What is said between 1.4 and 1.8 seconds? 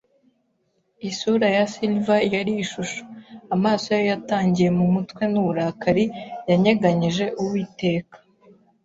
ya